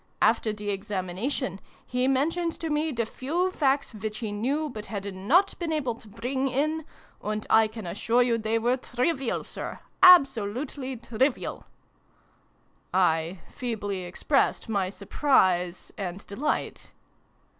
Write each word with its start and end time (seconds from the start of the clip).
After 0.19 0.51
the 0.51 0.71
Examination, 0.71 1.59
he 1.85 2.07
mentioned 2.07 2.53
to 2.53 2.71
me 2.71 2.91
the 2.91 3.05
few 3.05 3.51
facts 3.51 3.93
which 3.93 4.17
he 4.17 4.31
knew 4.31 4.67
but 4.67 4.87
had 4.87 5.13
not 5.13 5.53
been 5.59 5.71
able 5.71 5.93
to 5.93 6.07
bring 6.07 6.47
in, 6.47 6.85
and 7.23 7.45
I 7.51 7.67
can 7.67 7.85
assure 7.85 8.23
you 8.23 8.39
they 8.39 8.57
were 8.57 8.77
trivial, 8.77 9.43
Sir, 9.43 9.79
absolutely 10.01 10.97
trivial!" 10.97 11.65
I 13.15 13.41
feebly 13.51 14.01
expressed 14.05 14.67
my 14.67 14.89
surprise 14.89 15.91
and 15.99 16.25
delight. 16.25 16.93